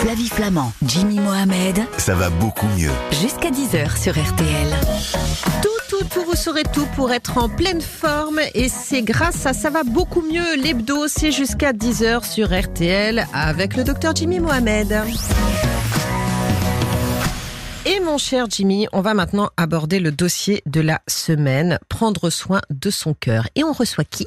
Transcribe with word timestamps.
Flavie 0.00 0.28
Flamand, 0.28 0.72
Jimmy 0.86 1.18
Mohamed, 1.18 1.80
Ça 1.98 2.14
va 2.14 2.30
beaucoup 2.30 2.66
mieux. 2.78 2.90
jusqu'à 3.20 3.50
10h 3.50 4.00
sur 4.00 4.12
RTL. 4.12 4.68
Tout, 5.62 5.68
tout, 5.88 6.04
tout, 6.12 6.24
vous 6.24 6.36
saurez 6.36 6.62
tout 6.72 6.86
pour 6.94 7.10
être 7.12 7.38
en 7.38 7.48
pleine 7.48 7.80
forme. 7.80 8.38
Et 8.54 8.68
c'est 8.68 9.02
grâce 9.02 9.44
à 9.46 9.52
Ça 9.52 9.70
va 9.70 9.82
beaucoup 9.82 10.22
mieux. 10.22 10.56
L'hebdo, 10.56 11.08
c'est 11.08 11.32
jusqu'à 11.32 11.72
10h 11.72 12.24
sur 12.24 12.48
RTL 12.56 13.26
avec 13.34 13.76
le 13.76 13.82
docteur 13.84 14.14
Jimmy 14.14 14.38
Mohamed. 14.38 14.96
Et 17.90 18.00
mon 18.00 18.18
cher 18.18 18.48
Jimmy, 18.50 18.86
on 18.92 19.00
va 19.00 19.14
maintenant 19.14 19.48
aborder 19.56 19.98
le 19.98 20.12
dossier 20.12 20.62
de 20.66 20.82
la 20.82 21.00
semaine, 21.08 21.78
prendre 21.88 22.28
soin 22.28 22.60
de 22.68 22.90
son 22.90 23.14
cœur. 23.14 23.48
Et 23.54 23.64
on 23.64 23.72
reçoit 23.72 24.04
qui? 24.04 24.26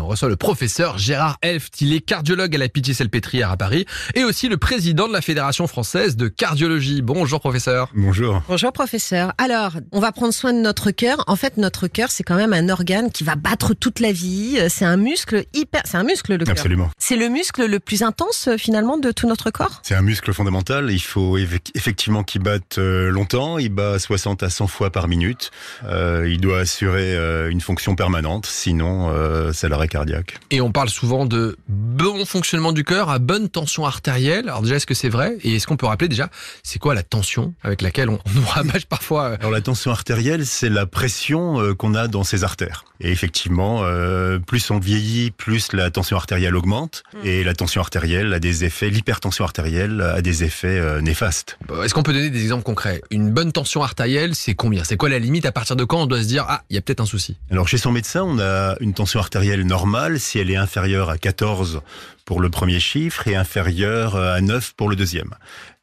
On 0.00 0.06
reçoit 0.06 0.28
le 0.28 0.36
professeur 0.36 0.98
Gérard 0.98 1.38
Elft, 1.40 1.80
il 1.80 1.92
est 1.92 2.00
cardiologue 2.00 2.54
à 2.54 2.58
la 2.58 2.68
Pitié-Salpêtrière 2.68 3.50
à 3.50 3.56
Paris 3.56 3.86
et 4.14 4.24
aussi 4.24 4.48
le 4.48 4.56
président 4.56 5.08
de 5.08 5.12
la 5.12 5.20
Fédération 5.20 5.66
française 5.66 6.16
de 6.16 6.28
cardiologie. 6.28 7.00
Bonjour 7.00 7.40
professeur. 7.40 7.90
Bonjour. 7.94 8.42
Bonjour 8.48 8.72
professeur. 8.72 9.32
Alors, 9.38 9.72
on 9.92 10.00
va 10.00 10.12
prendre 10.12 10.32
soin 10.32 10.52
de 10.52 10.58
notre 10.58 10.90
cœur. 10.90 11.22
En 11.26 11.36
fait, 11.36 11.56
notre 11.56 11.88
cœur, 11.88 12.10
c'est 12.10 12.22
quand 12.22 12.36
même 12.36 12.52
un 12.52 12.68
organe 12.68 13.10
qui 13.10 13.24
va 13.24 13.34
battre 13.36 13.74
toute 13.74 14.00
la 14.00 14.12
vie. 14.12 14.58
C'est 14.68 14.84
un 14.84 14.96
muscle 14.96 15.44
hyper, 15.54 15.82
c'est 15.84 15.96
un 15.96 16.04
muscle 16.04 16.32
le 16.32 16.44
cœur. 16.44 16.52
Absolument. 16.52 16.90
C'est 16.98 17.16
le 17.16 17.28
muscle 17.28 17.66
le 17.66 17.80
plus 17.80 18.02
intense 18.02 18.48
euh, 18.48 18.56
finalement 18.56 18.98
de 18.98 19.10
tout 19.10 19.28
notre 19.28 19.50
corps? 19.50 19.80
C'est 19.82 19.94
un 19.94 20.02
muscle 20.02 20.32
fondamental. 20.32 20.90
Il 20.90 21.00
faut 21.00 21.38
effectivement 21.38 22.24
qu'il 22.24 22.42
batte 22.42 22.78
euh, 22.78 22.97
longtemps. 23.10 23.58
Il 23.58 23.70
bat 23.70 23.98
60 23.98 24.42
à 24.42 24.50
100 24.50 24.66
fois 24.66 24.90
par 24.90 25.08
minute. 25.08 25.50
Euh, 25.84 26.28
il 26.28 26.40
doit 26.40 26.60
assurer 26.60 27.14
euh, 27.14 27.50
une 27.50 27.60
fonction 27.60 27.94
permanente. 27.94 28.46
Sinon, 28.46 29.10
euh, 29.10 29.52
c'est 29.52 29.68
l'arrêt 29.68 29.88
cardiaque. 29.88 30.38
Et 30.50 30.60
on 30.60 30.72
parle 30.72 30.88
souvent 30.88 31.26
de 31.26 31.56
bon 31.68 32.24
fonctionnement 32.24 32.72
du 32.72 32.84
cœur 32.84 33.10
à 33.10 33.18
bonne 33.18 33.48
tension 33.48 33.86
artérielle. 33.86 34.48
Alors 34.48 34.62
déjà, 34.62 34.76
est-ce 34.76 34.86
que 34.86 34.94
c'est 34.94 35.08
vrai? 35.08 35.36
Et 35.42 35.56
est-ce 35.56 35.66
qu'on 35.66 35.76
peut 35.76 35.86
rappeler 35.86 36.08
déjà, 36.08 36.30
c'est 36.62 36.78
quoi 36.78 36.94
la 36.94 37.02
tension 37.02 37.54
avec 37.62 37.82
laquelle 37.82 38.08
on, 38.10 38.18
nous 38.34 38.46
rabâche 38.46 38.86
parfois 38.86 39.24
euh, 39.24 39.36
Alors 39.40 39.52
la 39.52 39.60
tension 39.60 39.90
artérielle, 39.90 40.46
c'est 40.46 40.68
la 40.68 40.86
pression 40.86 41.60
euh, 41.60 41.74
qu'on 41.74 41.94
a 41.94 42.08
dans 42.08 42.24
ses 42.24 42.44
artères. 42.44 42.84
Et 43.00 43.12
effectivement, 43.12 43.82
euh, 43.84 44.38
plus 44.40 44.70
on 44.70 44.78
vieillit, 44.78 45.30
plus 45.30 45.72
la 45.72 45.90
tension 45.90 46.16
artérielle 46.16 46.56
augmente. 46.56 47.04
Et 47.22 47.44
la 47.44 47.54
tension 47.54 47.80
artérielle 47.80 48.32
a 48.32 48.40
des 48.40 48.64
effets, 48.64 48.90
l'hypertension 48.90 49.44
artérielle 49.44 50.00
a 50.00 50.20
des 50.20 50.42
effets 50.42 50.78
euh, 50.78 51.00
néfastes. 51.00 51.58
Est-ce 51.84 51.94
qu'on 51.94 52.02
peut 52.02 52.12
donner 52.12 52.30
des 52.30 52.42
exemples 52.42 52.64
concrets? 52.64 52.77
Une 53.10 53.30
bonne 53.30 53.52
tension 53.52 53.82
artérielle, 53.82 54.34
c'est 54.34 54.54
combien? 54.54 54.84
C'est 54.84 54.96
quoi 54.96 55.08
la 55.08 55.18
limite? 55.18 55.46
À 55.46 55.52
partir 55.52 55.76
de 55.76 55.84
quand 55.84 56.02
on 56.02 56.06
doit 56.06 56.22
se 56.22 56.28
dire 56.28 56.44
ah, 56.48 56.62
il 56.70 56.74
y 56.74 56.78
a 56.78 56.82
peut-être 56.82 57.00
un 57.00 57.06
souci? 57.06 57.36
Alors 57.50 57.68
chez 57.68 57.78
son 57.78 57.92
médecin, 57.92 58.22
on 58.22 58.38
a 58.38 58.76
une 58.80 58.94
tension 58.94 59.20
artérielle 59.20 59.64
normale. 59.66 60.20
Si 60.20 60.38
elle 60.38 60.50
est 60.50 60.56
inférieure 60.56 61.10
à 61.10 61.18
14 61.18 61.80
pour 62.24 62.40
le 62.40 62.50
premier 62.50 62.80
chiffre 62.80 63.26
et 63.26 63.36
inférieure 63.36 64.16
à 64.16 64.40
9 64.40 64.74
pour 64.76 64.88
le 64.88 64.96
deuxième. 64.96 65.34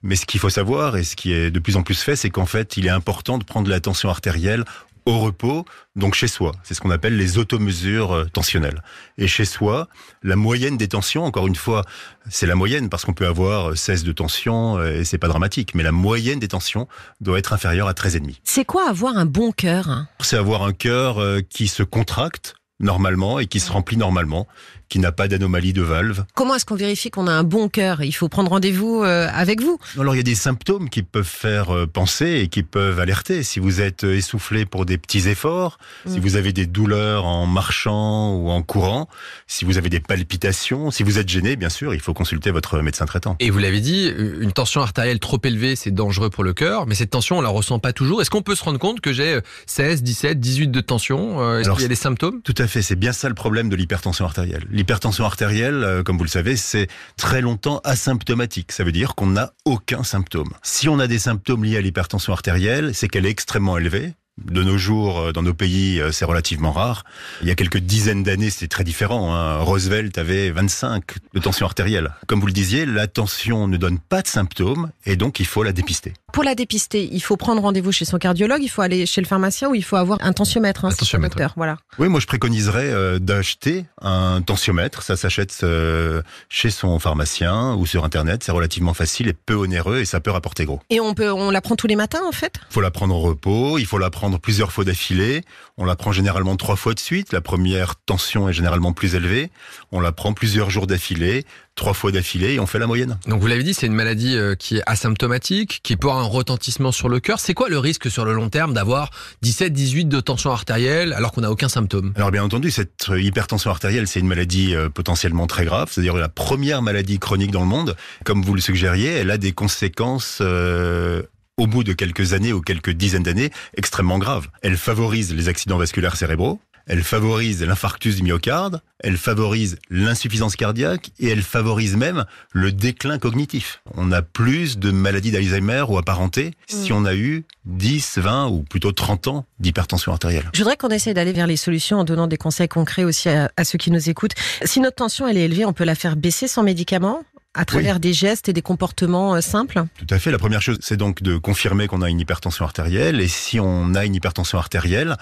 Mais 0.04 0.16
ce 0.16 0.26
qu'il 0.26 0.40
faut 0.40 0.50
savoir 0.50 0.96
et 0.98 1.04
ce 1.04 1.16
qui 1.16 1.34
est 1.34 1.50
de 1.50 1.60
plus 1.60 1.76
en 1.76 1.82
plus 1.82 2.00
fait, 2.00 2.16
c'est 2.16 2.30
qu'en 2.30 2.46
fait, 2.46 2.78
il 2.78 2.86
est 2.86 2.92
important 2.92 3.40
de 3.40 3.44
prendre 3.44 3.70
la 3.70 3.80
tension 3.80 4.10
artérielle 4.10 4.64
au 5.06 5.20
repos, 5.20 5.66
donc 5.96 6.16
chez 6.16 6.28
soi. 6.28 6.52
C'est 6.64 6.74
ce 6.74 6.82
qu'on 6.82 6.92
appelle 6.92 7.16
les 7.18 7.38
automesures 7.38 8.12
euh, 8.12 8.26
tensionnelles. 8.26 8.82
Et 9.18 9.28
chez 9.28 9.46
soi, 9.46 9.88
la 10.24 10.36
moyenne 10.36 10.78
des 10.78 10.88
tensions, 10.88 11.24
encore 11.26 11.48
une 11.48 11.56
fois, 11.56 11.84
c'est 12.30 12.48
la 12.48 12.56
moyenne 12.56 12.90
parce 12.90 13.06
qu'on 13.06 13.14
peut 13.14 13.28
avoir 13.28 13.72
euh, 13.72 13.76
16 13.76 14.04
de 14.04 14.12
tension 14.12 14.78
euh, 14.78 15.00
et 15.00 15.04
c'est 15.04 15.18
pas 15.18 15.28
dramatique, 15.28 15.76
mais 15.76 15.84
la 15.84 15.92
moyenne 15.92 16.40
des 16.40 16.48
tensions 16.48 16.88
doit 17.22 17.38
être 17.38 17.54
inférieure 17.54 17.88
à 17.88 17.94
13,5 17.94 18.40
C'est 18.44 18.66
quoi 18.66 18.90
avoir 18.90 19.18
un 19.18 19.26
bon 19.26 19.52
cœur 19.52 19.90
hein? 19.90 20.08
C'est 20.22 20.38
avoir 20.38 20.64
un 20.64 20.74
cœur 20.74 21.20
euh, 21.20 21.42
qui 21.42 21.68
se 21.68 21.84
contracte 21.84 22.56
normalement 22.80 23.40
et 23.40 23.46
qui 23.48 23.60
se 23.60 23.72
remplit 23.72 23.98
normalement, 23.98 24.48
qui 24.90 25.00
n'a 25.00 25.12
pas 25.12 25.28
d'anomalie 25.28 25.74
de 25.74 25.82
valve. 25.82 26.26
Comment 26.36 26.56
est-ce 26.56 26.66
qu'on 26.66 26.76
vérifie 26.76 27.10
qu'on 27.10 27.28
a 27.28 27.32
un 27.32 27.44
bon 27.44 27.70
cœur? 27.70 28.04
Il 28.04 28.12
faut 28.12 28.28
prendre 28.30 28.52
rendez-vous 28.52 29.02
euh, 29.04 29.28
avec 29.34 29.62
vous. 29.62 29.80
Alors 30.00 30.14
il 30.14 30.18
y 30.18 30.20
a 30.20 30.24
des 30.24 30.36
symptômes 30.36 30.90
qui 30.90 31.02
peuvent 31.02 31.24
faire 31.24 31.74
euh, 31.74 31.88
penser 31.88 32.42
et 32.44 32.48
qui 32.50 32.64
peuvent 32.64 33.00
alerter. 33.00 33.44
Si 33.44 33.60
vous 33.60 33.82
êtes 33.82 34.04
euh, 34.04 34.16
essoufflé 34.18 34.66
pour 34.66 34.86
des 34.86 34.98
petits 34.98 35.28
efforts, 35.30 35.78
si 36.06 36.18
Mm. 36.18 36.22
vous 36.22 36.36
avez 36.36 36.54
des 36.54 36.66
douleurs 36.66 37.26
en 37.26 37.46
marchant 37.46 38.34
ou 38.36 38.50
en 38.50 38.62
courant, 38.62 39.08
si 39.48 39.64
vous 39.66 39.78
avez 39.78 39.90
des 39.90 40.00
palpitations, 40.00 40.92
si 40.92 41.04
vous 41.04 41.18
êtes 41.18 41.30
gêné, 41.30 41.56
bien 41.56 41.70
sûr, 41.70 41.94
il 41.94 42.00
faut 42.02 42.14
consulter 42.14 42.52
votre 42.52 42.80
médecin 42.80 43.06
traitant. 43.06 43.36
Et 43.40 43.50
vous 43.50 43.60
l'avez 43.60 43.80
dit, 43.82 44.08
une 44.08 44.52
tension 44.52 44.82
artérielle 44.82 45.20
trop 45.20 45.40
élevée, 45.44 45.76
c'est 45.76 45.92
dangereux 45.92 46.30
pour 46.30 46.44
le 46.44 46.54
cœur, 46.54 46.86
mais 46.88 46.96
cette 46.96 47.10
tension, 47.12 47.38
on 47.38 47.42
la 47.42 47.50
ressent 47.50 47.80
pas 47.80 47.94
toujours. 47.94 48.22
Est-ce 48.22 48.30
qu'on 48.30 48.42
peut 48.42 48.56
se 48.56 48.64
rendre 48.64 48.80
compte 48.80 49.02
que 49.02 49.14
j'ai 49.14 49.40
16, 49.66 50.04
17, 50.04 50.40
18 50.40 50.68
de 50.68 50.82
tension? 50.82 51.58
Est-ce 51.60 51.70
qu'il 51.72 51.82
y 51.82 51.86
a 51.86 51.90
des 51.90 51.96
symptômes? 51.96 52.42
Tout 52.44 52.54
à 52.58 52.65
c'est 52.68 52.96
bien 52.96 53.14
ça 53.14 53.30
le 53.30 53.36
problème 53.36 53.70
de 53.70 53.76
l'hypertension 53.76 54.26
artérielle. 54.26 54.64
L'hypertension 54.70 55.26
artérielle, 55.26 55.84
euh, 55.84 56.04
comme 56.04 56.18
vous 56.18 56.24
le 56.24 56.30
savez, 56.30 56.56
c'est 56.56 56.88
très 57.18 57.42
longtemps 57.42 57.82
asymptomatique. 57.84 58.72
Ça 58.72 58.84
veut 58.84 58.92
dire 58.92 59.16
qu'on 59.16 59.28
n'a 59.28 59.54
aucun 59.66 60.04
symptôme. 60.04 60.52
Si 60.64 60.90
on 60.90 61.00
a 61.00 61.08
des 61.08 61.20
symptômes 61.20 61.64
liés 61.64 61.78
à 61.78 61.82
l'hypertension 61.82 62.34
artérielle, 62.34 62.94
c'est 62.94 63.08
qu'elle 63.08 63.26
est 63.26 63.30
extrêmement 63.30 63.78
élevée. 63.78 64.14
De 64.44 64.64
nos 64.64 64.78
jours, 64.78 65.20
euh, 65.20 65.32
dans 65.32 65.42
nos 65.42 65.54
pays, 65.54 66.02
euh, 66.02 66.12
c'est 66.12 66.26
relativement 66.26 66.74
rare. 66.74 67.06
Il 67.42 67.48
y 67.48 67.52
a 67.52 67.56
quelques 67.56 67.78
dizaines 67.78 68.22
d'années, 68.22 68.50
c'était 68.50 68.68
très 68.68 68.84
différent. 68.84 69.34
Hein. 69.34 69.60
Roosevelt 69.60 70.18
avait 70.18 70.52
25 70.52 71.04
de 71.34 71.40
tension 71.40 71.66
artérielle. 71.66 72.12
Comme 72.28 72.42
vous 72.42 72.48
le 72.48 72.52
disiez, 72.52 72.86
la 72.86 73.08
tension 73.08 73.70
ne 73.70 73.78
donne 73.78 73.98
pas 73.98 74.22
de 74.22 74.28
symptômes 74.28 74.92
et 75.06 75.16
donc 75.16 75.40
il 75.40 75.46
faut 75.46 75.64
la 75.64 75.72
dépister. 75.72 76.12
Pour 76.34 76.44
la 76.44 76.54
dépister, 76.54 77.08
il 77.10 77.22
faut 77.22 77.38
prendre 77.38 77.62
rendez-vous 77.62 77.94
chez 77.94 78.04
son 78.04 78.18
cardiologue, 78.18 78.62
il 78.62 78.68
faut 78.68 78.82
aller 78.82 79.06
chez 79.06 79.22
le 79.22 79.28
pharmacien 79.28 79.70
ou 79.70 79.76
il 79.76 79.86
faut 79.86 79.96
avoir 79.96 80.18
un 80.22 80.34
tensiomètre. 80.34 80.84
Hein, 80.84 80.90
Un 80.90 80.92
ça, 80.92 80.98
tensiomètre, 80.98 81.38
docteur. 81.38 81.54
Voilà. 81.56 81.78
Oui, 81.98 82.10
moi 82.10 82.20
je 82.20 82.28
préconiserais 82.28 82.92
euh, 82.92 83.20
d'acheter 83.20 83.86
un 84.02 84.42
tensiomètre. 84.42 85.02
Ça 85.02 85.16
s'achète 85.16 85.58
euh, 85.64 86.22
chez 86.50 86.72
son 86.72 87.00
pharmacien 87.00 87.76
ou 87.76 87.86
sur 87.86 88.04
internet. 88.04 88.44
C'est 88.44 88.52
relativement 88.52 88.94
facile 88.94 89.30
et 89.30 89.34
peu 89.34 89.54
onéreux 89.54 90.00
et 90.00 90.06
ça 90.06 90.20
peut 90.20 90.32
rapporter 90.32 90.66
gros. 90.66 90.82
Et 90.90 91.00
on 91.00 91.14
peut, 91.14 91.32
on 91.32 91.52
la 91.52 91.62
prend 91.62 91.78
tous 91.78 91.88
les 91.88 91.96
matins 91.96 92.24
en 92.28 92.34
fait? 92.34 92.56
Il 92.70 92.74
faut 92.74 92.82
la 92.82 92.92
prendre 92.92 93.16
au 93.16 93.22
repos, 93.22 93.78
il 93.78 93.86
faut 93.86 93.98
la 93.98 94.10
prendre 94.10 94.25
plusieurs 94.40 94.72
fois 94.72 94.84
d'affilée. 94.84 95.44
On 95.78 95.86
la 95.86 95.96
prend 95.96 96.12
généralement 96.12 96.56
trois 96.56 96.76
fois 96.76 96.94
de 96.94 97.00
suite. 97.00 97.34
La 97.34 97.42
première 97.42 97.96
tension 97.96 98.50
est 98.50 98.54
généralement 98.54 98.94
plus 98.94 99.16
élevée. 99.16 99.50
On 99.92 100.00
la 100.00 100.12
prend 100.12 100.34
plusieurs 100.34 100.70
jours 100.70 100.88
d'affilée, 100.88 101.46
trois 101.76 101.94
fois 101.94 102.12
d'affilée 102.12 102.54
et 102.54 102.60
on 102.60 102.66
fait 102.66 102.80
la 102.80 102.88
moyenne. 102.88 103.18
Donc 103.28 103.42
vous 103.42 103.48
l'avez 103.48 103.64
dit, 103.64 103.74
c'est 103.74 103.88
une 103.88 103.94
maladie 103.94 104.36
euh, 104.36 104.56
qui 104.56 104.78
est 104.78 104.84
asymptomatique, 104.86 105.82
qui 105.84 105.98
peut 105.98 106.08
avoir 106.08 106.24
un 106.24 106.28
retentissement 106.28 106.92
sur 106.92 107.10
le 107.10 107.20
cœur. 107.20 107.40
C'est 107.40 107.54
quoi 107.54 107.70
le 107.70 107.78
risque 107.78 108.10
sur 108.10 108.26
le 108.26 108.34
long 108.34 108.50
terme 108.50 108.74
d'avoir 108.74 109.12
17, 109.42 109.74
18 109.74 110.06
de 110.06 110.20
tension 110.20 110.52
artérielle 110.52 111.14
alors 111.14 111.32
qu'on 111.32 111.42
n'a 111.42 111.52
aucun 111.52 111.70
symptôme? 111.70 112.14
Alors 112.16 112.32
bien 112.32 112.44
entendu, 112.44 112.72
cette 112.72 113.08
hypertension 113.16 113.70
artérielle, 113.70 114.08
c'est 114.08 114.20
une 114.20 114.28
maladie 114.28 114.76
euh, 114.76 114.90
potentiellement 114.90 115.48
très 115.48 115.66
grave, 115.66 115.90
c'est-à-dire 115.92 116.16
la 116.16 116.30
première 116.30 116.82
maladie 116.82 117.20
chronique 117.20 117.52
dans 117.52 117.62
le 117.62 117.68
monde. 117.68 117.96
Comme 118.24 118.42
vous 118.42 118.56
le 118.56 118.62
suggériez, 118.62 119.10
elle 119.12 119.32
a 119.32 119.38
des 119.38 119.52
conséquences 119.52 120.40
euh, 120.42 121.24
au 121.58 121.68
bout 121.68 121.84
de 121.84 121.94
quelques 121.94 122.34
années 122.34 122.54
ou 122.54 122.62
quelques 122.62 122.92
dizaines 122.92 123.24
d'années 123.24 123.52
extrêmement 123.78 124.20
graves. 124.20 124.48
Elle 124.62 124.78
favorise 124.78 125.34
les 125.34 125.48
accidents 125.48 125.78
vasculaires 125.78 126.18
cérébraux, 126.18 126.60
elle 126.88 127.04
favorise 127.04 127.64
l'infarctus 127.64 128.18
du 128.18 128.24
myocarde, 128.24 128.82
elle 129.00 129.18
favorise 129.18 129.78
l'insuffisance 129.90 130.56
cardiaque 130.56 131.12
et 131.20 131.30
elle 131.30 131.42
favorise 131.42 131.96
même 131.96 132.26
le 132.52 132.72
déclin 132.72 133.18
cognitif. 133.18 133.82
On 133.96 134.12
a 134.12 134.22
plus 134.22 134.78
de 134.78 134.92
maladies 134.92 135.32
d'Alzheimer 135.32 135.86
ou 135.88 135.98
apparentées 135.98 136.52
si 136.68 136.94
on 136.94 137.06
a 137.06 137.16
eu 137.16 137.46
10, 137.66 138.20
20 138.20 138.48
ou 138.50 138.62
plutôt 138.64 138.92
30 138.92 139.28
ans 139.28 139.46
d'hypertension 139.60 140.12
artérielle. 140.12 140.50
Je 140.54 140.60
voudrais 140.60 140.78
qu'on 140.78 140.90
essaye 140.90 141.14
d'aller 141.14 141.34
vers 141.34 141.48
les 141.48 141.58
solutions 141.58 142.00
en 142.00 142.04
donnant 142.04 142.28
des 142.28 142.38
conseils 142.38 142.68
concrets 142.68 143.04
aussi 143.04 143.30
à, 143.30 143.50
à 143.58 143.64
ceux 143.64 143.78
qui 143.78 143.90
nous 143.90 144.10
écoutent. 144.10 144.36
Si 144.64 144.80
notre 144.80 144.98
tension 144.98 145.28
elle 145.28 145.38
est 145.38 145.46
élevée, 145.46 145.66
on 145.66 145.74
peut 145.74 145.86
la 145.86 145.96
faire 145.96 146.16
baisser 146.16 146.48
sans 146.48 146.64
médicaments? 146.64 147.24
À 147.56 147.66
travers 147.66 148.00
des 148.00 148.14
gestes 148.14 148.50
et 148.50 148.54
des 148.54 148.62
comportements 148.62 149.36
euh, 149.36 149.42
simples. 149.42 149.84
Tout 149.98 150.14
à 150.14 150.20
fait. 150.20 150.30
La 150.30 150.38
première 150.38 150.62
chose, 150.62 150.78
c'est 150.82 150.98
donc 150.98 151.24
de 151.24 151.38
confirmer 151.38 151.88
qu'on 151.88 152.02
a 152.02 152.10
une 152.10 152.20
hypertension 152.20 152.66
artérielle. 152.66 153.22
Et 153.22 153.28
si 153.28 153.60
on 153.60 153.96
a 153.96 154.06
une 154.06 154.14
hypertension 154.14 154.58
artérielle, 154.58 155.16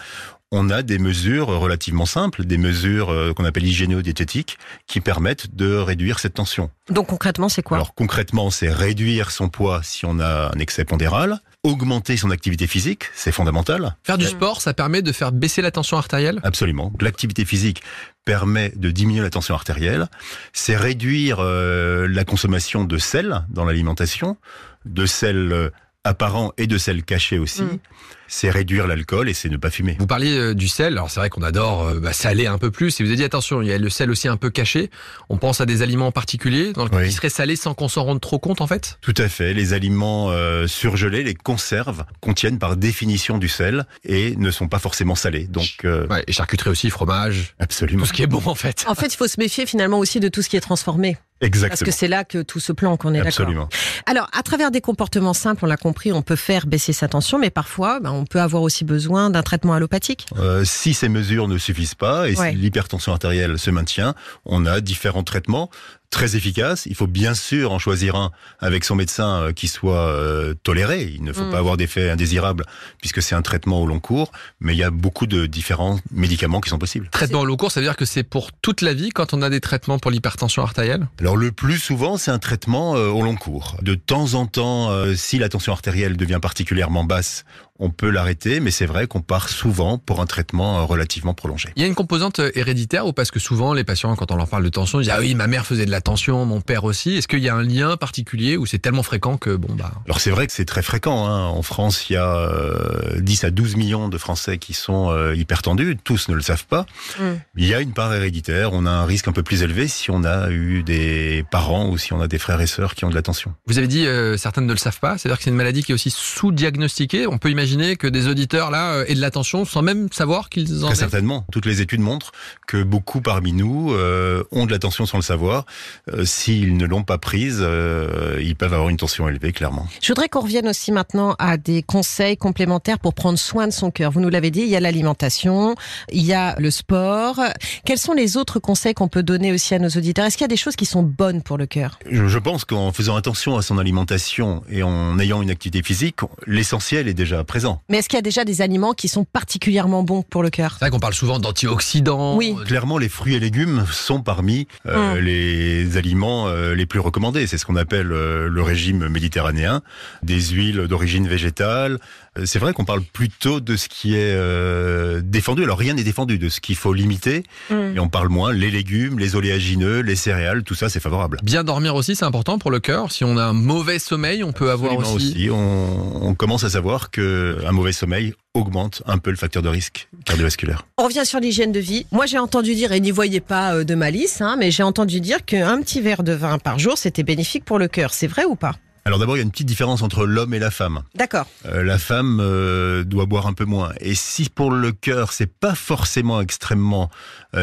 on 0.51 0.69
a 0.69 0.83
des 0.83 0.99
mesures 0.99 1.47
relativement 1.47 2.05
simples, 2.05 2.45
des 2.45 2.57
mesures 2.57 3.11
euh, 3.11 3.33
qu'on 3.33 3.45
appelle 3.45 3.65
hygiéno-diététiques, 3.65 4.57
qui 4.87 4.99
permettent 4.99 5.55
de 5.55 5.75
réduire 5.75 6.19
cette 6.19 6.33
tension. 6.33 6.69
Donc 6.89 7.07
concrètement, 7.07 7.49
c'est 7.49 7.63
quoi? 7.63 7.77
Alors 7.77 7.93
concrètement, 7.95 8.49
c'est 8.51 8.69
réduire 8.69 9.31
son 9.31 9.49
poids 9.49 9.81
si 9.83 10.05
on 10.05 10.19
a 10.19 10.51
un 10.53 10.59
excès 10.59 10.85
pondéral, 10.85 11.39
augmenter 11.63 12.17
son 12.17 12.29
activité 12.29 12.67
physique, 12.67 13.05
c'est 13.13 13.31
fondamental. 13.31 13.95
Faire 14.03 14.17
du 14.17 14.25
sport, 14.25 14.61
ça 14.61 14.73
permet 14.73 15.01
de 15.01 15.11
faire 15.13 15.31
baisser 15.31 15.61
la 15.61 15.71
tension 15.71 15.97
artérielle? 15.97 16.41
Absolument. 16.43 16.91
L'activité 16.99 17.45
physique 17.45 17.81
permet 18.25 18.73
de 18.75 18.91
diminuer 18.91 19.21
la 19.21 19.29
tension 19.29 19.55
artérielle. 19.55 20.07
C'est 20.51 20.75
réduire 20.75 21.37
euh, 21.39 22.07
la 22.09 22.25
consommation 22.25 22.83
de 22.83 22.97
sel 22.97 23.45
dans 23.49 23.63
l'alimentation, 23.63 24.37
de 24.85 25.05
sel 25.05 25.51
euh, 25.53 25.69
apparent 26.03 26.51
et 26.57 26.67
de 26.67 26.77
sel 26.77 27.03
caché 27.03 27.39
aussi. 27.39 27.61
Mm. 27.63 27.79
c'est 28.27 28.49
réduire 28.49 28.87
l'alcool 28.87 29.29
et 29.29 29.33
c'est 29.33 29.49
ne 29.49 29.57
pas 29.57 29.69
fumer. 29.69 29.95
Vous 29.99 30.07
parliez 30.07 30.35
euh, 30.37 30.53
du 30.55 30.67
sel, 30.67 30.93
alors 30.93 31.09
c'est 31.11 31.19
vrai 31.19 31.29
qu'on 31.29 31.43
adore 31.43 31.83
euh, 31.87 31.99
bah, 31.99 32.13
saler 32.13 32.47
un 32.47 32.57
peu 32.57 32.71
plus, 32.71 32.99
et 32.99 33.03
vous 33.03 33.09
avez 33.09 33.17
dit 33.17 33.23
attention, 33.23 33.61
il 33.61 33.67
y 33.67 33.71
a 33.71 33.77
le 33.77 33.89
sel 33.89 34.09
aussi 34.09 34.27
un 34.27 34.37
peu 34.37 34.49
caché, 34.49 34.89
on 35.29 35.37
pense 35.37 35.61
à 35.61 35.65
des 35.65 35.81
aliments 35.83 36.11
particuliers 36.11 36.73
dans 36.73 36.85
lesquels 36.85 36.99
Oui. 37.03 37.07
qui 37.09 37.13
seraient 37.13 37.29
salés 37.29 37.55
sans 37.55 37.73
qu'on 37.75 37.87
s'en 37.87 38.03
rende 38.03 38.21
trop 38.21 38.39
compte 38.39 38.59
en 38.61 38.67
fait? 38.67 38.97
Tout 39.01 39.13
à 39.17 39.29
fait. 39.29 39.53
Les 39.53 39.73
aliments 39.73 40.31
euh, 40.31 40.65
surgelés, 40.67 41.23
les 41.23 41.35
conserves, 41.35 42.05
contiennent 42.21 42.57
par 42.59 42.75
définition 42.75 43.37
du 43.37 43.47
sel 43.47 43.85
et 44.03 44.35
ne 44.35 44.49
sont 44.51 44.67
pas 44.67 44.79
forcément 44.79 45.15
salés. 45.15 45.45
Donc, 45.45 45.85
euh, 45.85 46.07
ouais, 46.07 46.23
Et 46.27 46.31
charcuterie 46.33 46.69
aussi, 46.71 46.89
fromage, 46.89 47.53
absolument. 47.59 48.01
tout 48.01 48.07
ce 48.07 48.13
qui 48.13 48.23
est 48.23 48.27
bon 48.27 48.41
en 48.45 48.55
fait. 48.55 48.83
En 48.87 48.95
fait, 48.95 49.13
il 49.13 49.17
faut 49.17 49.27
se 49.27 49.39
méfier 49.39 49.65
finalement 49.65 49.99
aussi 49.99 50.19
de 50.19 50.27
tout 50.27 50.41
ce 50.41 50.49
qui 50.49 50.57
est 50.57 50.61
transformé. 50.61 51.17
Parce 51.43 51.55
Exactement. 51.63 51.85
que 51.85 51.91
c'est 51.91 52.07
là 52.07 52.23
que 52.23 52.41
tout 52.41 52.59
se 52.59 52.71
planque, 52.71 53.03
on 53.05 53.09
est 53.13 53.17
d'accord. 53.17 53.27
Absolument. 53.27 53.69
Alors, 54.05 54.27
à 54.33 54.43
travers 54.43 54.71
des 54.71 54.81
comportements 54.81 55.33
simples, 55.33 55.65
on 55.65 55.67
l'a 55.67 55.77
compris, 55.77 56.11
on 56.13 56.21
peut 56.21 56.35
faire 56.35 56.67
baisser 56.67 56.93
sa 56.93 57.07
tension, 57.07 57.37
mais 57.37 57.49
parfois, 57.49 57.99
ben, 57.99 58.11
on 58.11 58.25
peut 58.25 58.39
avoir 58.41 58.61
aussi 58.61 58.85
besoin 58.85 59.29
d'un 59.29 59.43
traitement 59.43 59.73
allopathique. 59.73 60.25
Euh, 60.37 60.63
si 60.63 60.93
ces 60.93 61.09
mesures 61.09 61.47
ne 61.47 61.57
suffisent 61.57 61.95
pas 61.95 62.29
et 62.29 62.35
Ouais. 62.37 62.51
si 62.51 62.57
l'hypertension 62.57 63.11
artérielle 63.11 63.59
se 63.59 63.69
maintient, 63.71 64.15
on 64.45 64.65
a 64.65 64.79
différents 64.81 65.23
traitements 65.23 65.69
très 66.13 66.35
efficaces. 66.35 66.85
Il 66.85 66.95
faut 66.95 67.07
bien 67.07 67.33
sûr 67.33 67.71
en 67.71 67.79
choisir 67.79 68.15
un 68.15 68.31
avec 68.59 68.85
son 68.85 68.95
médecin 68.95 69.41
euh, 69.41 69.51
qui 69.51 69.67
soit 69.67 70.07
euh, 70.07 70.53
toléré. 70.63 71.11
Il 71.13 71.23
ne 71.23 71.33
faut 71.33 71.43
Mm. 71.43 71.51
pas 71.51 71.57
avoir 71.57 71.75
d'effets 71.75 72.09
indésirables 72.09 72.63
puisque 73.01 73.21
c'est 73.21 73.35
un 73.35 73.41
traitement 73.41 73.81
au 73.81 73.87
long 73.87 73.99
cours. 73.99 74.31
Mais 74.61 74.73
il 74.73 74.77
y 74.77 74.83
a 74.83 74.91
beaucoup 74.91 75.25
de 75.27 75.45
différents 75.47 75.99
médicaments 76.11 76.61
qui 76.61 76.69
sont 76.69 76.77
possibles. 76.79 77.09
Traitement 77.09 77.41
au 77.41 77.45
long 77.45 77.57
cours, 77.57 77.71
ça 77.71 77.79
veut 77.81 77.85
dire 77.85 77.97
que 77.97 78.05
c'est 78.05 78.23
pour 78.23 78.51
toute 78.53 78.81
la 78.81 78.93
vie 78.93 79.09
quand 79.09 79.33
on 79.33 79.41
a 79.41 79.49
des 79.49 79.59
traitements 79.59 79.99
pour 79.99 80.11
l'hypertension 80.11 80.61
artérielle? 80.63 81.07
Alors 81.19 81.35
le 81.35 81.51
plus 81.51 81.79
souvent, 81.79 82.17
c'est 82.17 82.31
un 82.31 82.39
traitement 82.39 82.95
euh, 82.95 83.07
au 83.09 83.21
long 83.23 83.35
cours. 83.35 83.77
De 83.81 83.95
temps 83.95 84.35
en 84.35 84.45
temps, 84.45 84.91
euh, 84.91 85.15
si 85.15 85.39
la 85.39 85.49
tension 85.49 85.73
artérielle 85.73 86.15
devient 86.15 86.39
particulièrement 86.41 87.03
basse, 87.03 87.43
on 87.79 87.89
peut 87.89 88.09
l'arrêter, 88.09 88.59
mais 88.59 88.71
c'est 88.71 88.85
vrai 88.85 89.07
qu'on 89.07 89.21
part 89.21 89.49
souvent 89.49 89.97
pour 89.97 90.21
un 90.21 90.25
traitement 90.25 90.79
euh, 90.79 90.83
relativement 90.83 91.33
prolongé. 91.33 91.69
Il 91.75 91.81
y 91.81 91.85
a 91.85 91.87
une 91.87 91.95
composante 91.95 92.39
euh, 92.39 92.51
héréditaire 92.55 93.07
ou 93.07 93.13
parce 93.13 93.31
que 93.31 93.39
souvent 93.39 93.73
les 93.73 93.83
patients, 93.83 94.15
quand 94.15 94.31
on 94.31 94.35
leur 94.35 94.47
parle 94.47 94.63
de 94.63 94.69
tension, 94.69 94.99
ils 94.99 95.03
disent 95.03 95.13
ah 95.15 95.19
oui, 95.19 95.33
ma 95.33 95.47
mère 95.47 95.65
faisait 95.65 95.85
de 95.85 95.91
la 95.91 96.01
tension, 96.01 96.45
mon 96.45 96.61
père 96.61 96.83
aussi. 96.83 97.15
Est-ce 97.15 97.27
qu'il 97.27 97.39
y 97.39 97.49
a 97.49 97.55
un 97.55 97.63
lien 97.63 97.97
particulier 97.97 98.57
ou 98.57 98.65
c'est 98.65 98.77
tellement 98.77 99.03
fréquent 99.03 99.37
que 99.37 99.55
bon 99.55 99.73
bah 99.73 99.91
Alors 100.05 100.19
c'est 100.19 100.29
vrai 100.29 100.45
que 100.47 100.53
c'est 100.53 100.65
très 100.65 100.83
fréquent. 100.83 101.25
Hein. 101.25 101.47
En 101.47 101.63
France, 101.63 102.09
il 102.09 102.13
y 102.13 102.15
a 102.15 102.37
euh, 102.37 103.19
10 103.19 103.43
à 103.43 103.51
12 103.51 103.75
millions 103.75 104.07
de 104.07 104.17
Français 104.17 104.59
qui 104.59 104.73
sont 104.73 105.09
euh, 105.09 105.35
hypertendus. 105.35 105.97
Tous 106.03 106.29
ne 106.29 106.35
le 106.35 106.41
savent 106.41 106.67
pas. 106.67 106.85
Mm. 107.19 107.23
Il 107.57 107.65
y 107.65 107.73
a 107.73 107.81
une 107.81 107.93
part 107.93 108.13
héréditaire. 108.13 108.73
On 108.73 108.85
a 108.85 108.91
un 108.91 109.05
risque 109.05 109.27
un 109.27 109.33
peu 109.33 109.43
plus 109.43 109.63
élevé 109.63 109.87
si 109.87 110.11
on 110.11 110.23
a 110.23 110.51
eu 110.51 110.83
des 110.83 111.43
parents 111.49 111.89
ou 111.89 111.97
si 111.97 112.13
on 112.13 112.21
a 112.21 112.27
des 112.27 112.37
frères 112.37 112.61
et 112.61 112.67
sœurs 112.67 112.93
qui 112.93 113.03
ont 113.05 113.09
de 113.09 113.15
la 113.15 113.23
tension. 113.23 113.53
Vous 113.65 113.79
avez 113.79 113.87
dit 113.87 114.05
euh, 114.05 114.37
certaines 114.37 114.67
ne 114.67 114.73
le 114.73 114.77
savent 114.77 114.99
pas, 114.99 115.17
c'est-à-dire 115.17 115.37
que 115.37 115.43
c'est 115.43 115.49
une 115.49 115.55
maladie 115.55 115.83
qui 115.83 115.91
est 115.91 115.95
aussi 115.95 116.11
sous-diagnostiquée. 116.11 117.25
On 117.25 117.39
peut 117.39 117.49
imaginer 117.49 117.62
que 117.97 118.07
des 118.07 118.27
auditeurs 118.27 118.71
là 118.71 118.93
euh, 118.93 119.05
aient 119.07 119.15
de 119.15 119.21
la 119.21 119.31
tension 119.31 119.65
sans 119.65 119.81
même 119.81 120.07
savoir 120.11 120.49
qu'ils 120.49 120.83
en 120.83 120.87
Très 120.87 120.93
aient. 120.93 120.99
certainement. 120.99 121.45
Toutes 121.51 121.65
les 121.65 121.81
études 121.81 122.01
montrent 122.01 122.31
que 122.67 122.83
beaucoup 122.83 123.21
parmi 123.21 123.53
nous 123.53 123.93
euh, 123.93 124.43
ont 124.51 124.65
de 124.65 124.71
la 124.71 124.79
tension 124.79 125.05
sans 125.05 125.17
le 125.17 125.23
savoir. 125.23 125.65
Euh, 126.11 126.25
S'ils 126.25 126.77
ne 126.77 126.85
l'ont 126.85 127.03
pas 127.03 127.17
prise, 127.17 127.59
euh, 127.61 128.39
ils 128.41 128.55
peuvent 128.55 128.73
avoir 128.73 128.89
une 128.89 128.97
tension 128.97 129.27
élevée, 129.29 129.51
clairement. 129.53 129.87
Je 130.01 130.07
voudrais 130.09 130.29
qu'on 130.29 130.41
revienne 130.41 130.67
aussi 130.67 130.91
maintenant 130.91 131.35
à 131.39 131.57
des 131.57 131.83
conseils 131.83 132.37
complémentaires 132.37 132.99
pour 132.99 133.13
prendre 133.13 133.39
soin 133.39 133.67
de 133.67 133.73
son 133.73 133.91
cœur. 133.91 134.11
Vous 134.11 134.19
nous 134.19 134.29
l'avez 134.29 134.51
dit, 134.51 134.61
il 134.61 134.69
y 134.69 134.75
a 134.75 134.79
l'alimentation, 134.79 135.75
il 136.11 136.23
y 136.23 136.33
a 136.33 136.55
le 136.59 136.71
sport. 136.71 137.39
Quels 137.85 137.97
sont 137.97 138.13
les 138.13 138.37
autres 138.37 138.59
conseils 138.59 138.93
qu'on 138.93 139.07
peut 139.07 139.23
donner 139.23 139.51
aussi 139.51 139.73
à 139.75 139.79
nos 139.79 139.89
auditeurs? 139.89 140.25
Est-ce 140.25 140.37
qu'il 140.37 140.43
y 140.43 140.45
a 140.45 140.49
des 140.49 140.57
choses 140.57 140.75
qui 140.75 140.85
sont 140.85 141.03
bonnes 141.03 141.41
pour 141.41 141.57
le 141.57 141.65
cœur? 141.65 141.99
Je, 142.09 142.27
je 142.27 142.39
pense 142.39 142.65
qu'en 142.65 142.91
faisant 142.91 143.15
attention 143.15 143.57
à 143.57 143.61
son 143.61 143.77
alimentation 143.77 144.63
et 144.69 144.83
en 144.83 145.19
ayant 145.19 145.41
une 145.41 145.51
activité 145.51 145.83
physique, 145.83 146.17
l'essentiel 146.47 147.07
est 147.07 147.13
déjà 147.13 147.43
présent. 147.53 147.83
Mais 147.87 147.99
est-ce 147.99 148.09
qu'il 148.09 148.17
y 148.17 148.19
a 148.19 148.23
déjà 148.23 148.45
des 148.45 148.61
aliments 148.63 148.93
qui 148.93 149.07
sont 149.07 149.25
particulièrement 149.25 150.01
bons 150.01 150.23
pour 150.23 150.41
le 150.41 150.49
cœur 150.49 150.71
C'est 150.73 150.85
vrai 150.85 150.89
qu'on 150.89 150.99
parle 150.99 151.13
souvent 151.13 151.37
d'antioxydants. 151.37 152.35
Oui. 152.35 152.55
euh, 152.59 152.63
Clairement, 152.63 152.97
les 152.97 153.09
fruits 153.09 153.35
et 153.35 153.39
légumes 153.39 153.85
sont 153.91 154.21
parmi 154.23 154.67
euh, 154.87 155.15
Mm. 155.15 155.17
les 155.19 155.97
aliments 155.97 156.47
euh, 156.47 156.73
les 156.73 156.87
plus 156.87 156.99
recommandés. 156.99 157.45
C'est 157.45 157.59
ce 157.59 157.65
qu'on 157.67 157.75
appelle 157.75 158.11
euh, 158.11 158.47
le 158.49 158.61
régime 158.63 159.07
méditerranéen, 159.07 159.81
des 160.23 160.41
huiles 160.41 160.87
d'origine 160.87 161.27
végétale. 161.27 161.99
Euh, 162.37 162.45
C'est 162.45 162.59
vrai 162.59 162.73
qu'on 162.73 162.85
parle 162.85 163.01
plutôt 163.01 163.59
de 163.59 163.75
ce 163.75 163.87
qui 163.89 164.15
est 164.15 164.33
euh, 164.35 165.21
défendu. 165.23 165.63
Alors 165.63 165.77
rien 165.77 165.93
n'est 165.93 166.03
défendu, 166.03 166.37
de 166.39 166.49
ce 166.49 166.59
qu'il 166.59 166.75
faut 166.75 166.93
limiter. 166.93 167.43
Et 167.71 167.99
on 167.99 168.09
parle 168.09 168.29
moins 168.29 168.53
les 168.53 168.71
légumes, 168.71 169.19
les 169.19 169.35
oléagineux, 169.35 169.99
les 170.01 170.15
céréales, 170.15 170.63
tout 170.63 170.75
ça 170.75 170.89
c'est 170.89 170.99
favorable. 170.99 171.39
Bien 171.43 171.63
dormir 171.63 171.95
aussi, 171.95 172.15
c'est 172.15 172.25
important 172.25 172.59
pour 172.59 172.71
le 172.71 172.79
cœur. 172.79 173.11
Si 173.11 173.23
on 173.23 173.37
a 173.37 173.43
un 173.45 173.53
mauvais 173.53 173.99
sommeil, 173.99 174.43
on 174.43 174.51
peut 174.51 174.71
avoir 174.71 174.93
Absolument 174.93 175.15
aussi. 175.15 175.49
On, 175.51 176.27
on 176.27 176.35
commence 176.35 176.63
à 176.63 176.69
savoir 176.69 177.11
que 177.11 177.57
un 177.65 177.71
mauvais 177.71 177.91
sommeil 177.91 178.33
augmente 178.53 179.01
un 179.07 179.17
peu 179.17 179.31
le 179.31 179.35
facteur 179.35 179.63
de 179.63 179.69
risque 179.69 180.07
cardiovasculaire. 180.25 180.85
On 180.97 181.05
revient 181.05 181.25
sur 181.25 181.39
l'hygiène 181.39 181.71
de 181.71 181.79
vie. 181.79 182.05
Moi, 182.11 182.25
j'ai 182.25 182.37
entendu 182.37 182.75
dire, 182.75 182.91
et 182.91 182.99
n'y 182.99 183.11
voyez 183.11 183.39
pas 183.39 183.73
euh, 183.75 183.83
de 183.83 183.95
malice, 183.95 184.41
hein, 184.41 184.55
mais 184.59 184.69
j'ai 184.71 184.83
entendu 184.83 185.21
dire 185.21 185.43
qu'un 185.43 185.81
petit 185.81 186.01
verre 186.01 186.23
de 186.23 186.33
vin 186.33 186.59
par 186.59 186.77
jour, 186.79 186.97
c'était 186.97 187.23
bénéfique 187.23 187.65
pour 187.65 187.79
le 187.79 187.87
cœur. 187.87 188.13
C'est 188.13 188.27
vrai 188.27 188.45
ou 188.45 188.55
pas? 188.55 188.75
Alors 189.05 189.19
d'abord, 189.19 189.35
il 189.35 189.39
y 189.39 189.41
a 189.41 189.43
une 189.43 189.51
petite 189.51 189.67
différence 189.67 190.01
entre 190.01 190.25
l'homme 190.25 190.53
et 190.53 190.59
la 190.59 190.71
femme. 190.71 191.03
D'accord. 191.13 191.45
Euh, 191.65 191.83
la 191.83 191.97
femme 191.97 192.39
euh, 192.41 193.03
doit 193.03 193.25
boire 193.25 193.47
un 193.47 193.53
peu 193.53 193.65
moins. 193.65 193.91
Et 193.99 194.15
si 194.15 194.49
pour 194.49 194.71
le 194.71 194.93
cœur, 194.93 195.33
c'est 195.33 195.47
pas 195.47 195.75
forcément 195.75 196.39
extrêmement 196.39 197.09